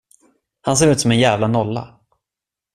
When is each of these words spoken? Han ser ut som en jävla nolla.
Han 0.61 0.77
ser 0.77 0.87
ut 0.87 0.99
som 0.99 1.11
en 1.11 1.19
jävla 1.19 1.47
nolla. 1.47 1.99